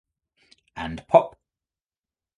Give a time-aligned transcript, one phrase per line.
[0.75, 1.35] And Pop!